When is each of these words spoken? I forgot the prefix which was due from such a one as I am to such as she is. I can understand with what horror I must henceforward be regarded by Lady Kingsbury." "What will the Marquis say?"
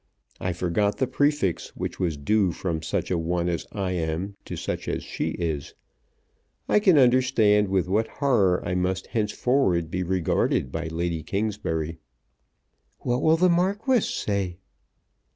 I 0.39 0.51
forgot 0.51 0.97
the 0.97 1.05
prefix 1.05 1.75
which 1.75 1.99
was 1.99 2.17
due 2.17 2.51
from 2.53 2.81
such 2.81 3.11
a 3.11 3.19
one 3.19 3.47
as 3.47 3.67
I 3.71 3.91
am 3.91 4.35
to 4.45 4.55
such 4.55 4.87
as 4.87 5.03
she 5.03 5.27
is. 5.37 5.75
I 6.67 6.79
can 6.79 6.97
understand 6.97 7.67
with 7.67 7.87
what 7.87 8.07
horror 8.07 8.65
I 8.67 8.73
must 8.73 9.05
henceforward 9.13 9.91
be 9.91 10.01
regarded 10.01 10.71
by 10.71 10.87
Lady 10.87 11.21
Kingsbury." 11.21 11.99
"What 13.01 13.21
will 13.21 13.37
the 13.37 13.47
Marquis 13.47 13.99
say?" 13.99 14.57